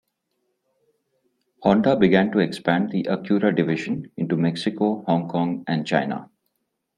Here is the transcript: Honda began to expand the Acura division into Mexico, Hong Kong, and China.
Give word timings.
Honda 1.61 1.95
began 1.95 2.31
to 2.31 2.39
expand 2.39 2.89
the 2.89 3.03
Acura 3.03 3.55
division 3.55 4.09
into 4.17 4.35
Mexico, 4.35 5.03
Hong 5.05 5.27
Kong, 5.29 5.63
and 5.67 5.85
China. 5.85 6.27